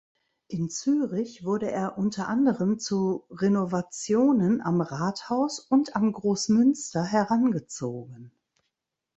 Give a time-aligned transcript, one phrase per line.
[0.47, 8.31] In Zürich wurde er unter anderem zu Renovationen am Rathaus und am Grossmünster herangezogen.